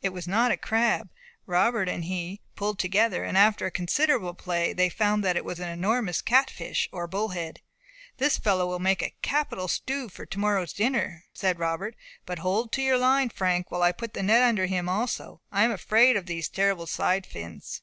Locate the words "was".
0.14-0.26, 5.44-5.60